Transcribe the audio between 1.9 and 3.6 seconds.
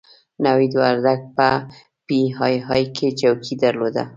پي ای اې کې چوکۍ